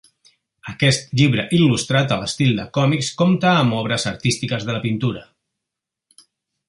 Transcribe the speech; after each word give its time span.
Aquest 0.71 1.11
llibre 1.19 1.43
il·lustrat 1.57 2.15
a 2.15 2.17
l'estil 2.21 2.57
dels 2.61 2.71
còmics 2.77 3.11
compta 3.21 3.53
amb 3.59 3.77
obres 3.83 4.07
artístiques 4.13 4.67
de 4.71 4.77
la 4.79 4.83
pintura. 4.87 5.23